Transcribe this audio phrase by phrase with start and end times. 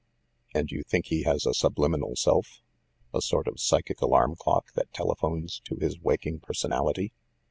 [0.55, 2.63] "And you think he has a subliminal self,
[3.13, 7.11] a sort of psychic alarm clock, that telephones to his waking per sonality?